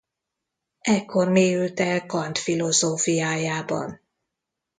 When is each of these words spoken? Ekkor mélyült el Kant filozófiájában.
Ekkor 0.87 1.29
mélyült 1.29 1.79
el 1.79 2.05
Kant 2.05 2.37
filozófiájában. 2.37 3.99